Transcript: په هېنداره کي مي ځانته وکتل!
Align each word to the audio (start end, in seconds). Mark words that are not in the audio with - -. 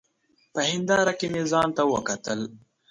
په 0.53 0.61
هېنداره 0.69 1.13
کي 1.19 1.27
مي 1.33 1.43
ځانته 1.51 1.83
وکتل! 1.93 2.39